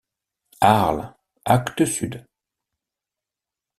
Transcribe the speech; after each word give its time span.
Arles, 0.61 1.11
Actes 1.45 1.85
Sud. 1.97 2.17